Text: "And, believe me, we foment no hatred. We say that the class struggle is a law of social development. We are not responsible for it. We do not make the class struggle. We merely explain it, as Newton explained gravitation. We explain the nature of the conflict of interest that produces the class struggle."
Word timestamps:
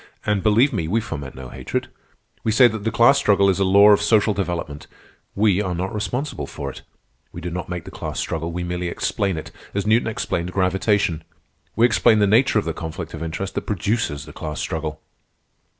"And, 0.25 0.41
believe 0.41 0.73
me, 0.73 0.87
we 0.87 0.99
foment 0.99 1.35
no 1.35 1.49
hatred. 1.49 1.87
We 2.43 2.51
say 2.51 2.67
that 2.67 2.85
the 2.85 2.91
class 2.91 3.19
struggle 3.19 3.49
is 3.51 3.59
a 3.59 3.63
law 3.63 3.91
of 3.91 4.01
social 4.01 4.33
development. 4.33 4.87
We 5.35 5.61
are 5.61 5.75
not 5.75 5.93
responsible 5.93 6.47
for 6.47 6.71
it. 6.71 6.81
We 7.31 7.39
do 7.39 7.51
not 7.51 7.69
make 7.69 7.85
the 7.85 7.91
class 7.91 8.19
struggle. 8.19 8.51
We 8.51 8.63
merely 8.63 8.87
explain 8.87 9.37
it, 9.37 9.51
as 9.75 9.85
Newton 9.85 10.07
explained 10.07 10.53
gravitation. 10.53 11.23
We 11.75 11.85
explain 11.85 12.17
the 12.17 12.25
nature 12.25 12.57
of 12.57 12.65
the 12.65 12.73
conflict 12.73 13.13
of 13.13 13.21
interest 13.21 13.53
that 13.53 13.67
produces 13.67 14.25
the 14.25 14.33
class 14.33 14.59
struggle." 14.59 14.99